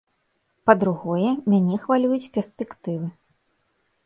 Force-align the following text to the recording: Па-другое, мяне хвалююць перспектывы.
Па-другое, 0.69 1.29
мяне 1.53 1.75
хвалююць 1.83 2.31
перспектывы. 2.39 3.07